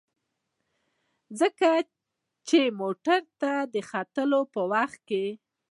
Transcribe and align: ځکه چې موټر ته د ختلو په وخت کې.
ځکه 1.39 1.69
چې 2.47 2.59
موټر 2.79 3.21
ته 3.41 3.51
د 3.73 3.75
ختلو 3.89 4.41
په 4.53 4.61
وخت 4.73 4.99
کې. 5.09 5.25